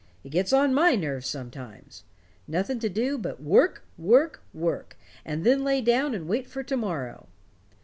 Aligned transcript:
It 0.23 0.29
gets 0.29 0.51
on 0.51 0.73
my 0.73 0.95
nerves 0.95 1.27
sometimes. 1.27 2.05
Nothing 2.47 2.79
to 2.79 2.89
do 2.89 3.19
but 3.19 3.39
work, 3.39 3.83
work, 3.99 4.41
work, 4.51 4.97
and 5.23 5.43
then 5.43 5.63
lay 5.63 5.79
down 5.79 6.15
and 6.15 6.27
wait 6.27 6.47
for 6.47 6.63
to 6.63 6.75
morrow. 6.75 7.27